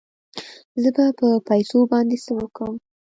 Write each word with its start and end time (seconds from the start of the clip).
زه 0.81 0.89
به 0.95 1.05
په 1.19 1.27
پيسو 1.49 1.79
باندې 1.91 2.17
څه 2.25 2.31
وکم. 2.39 2.73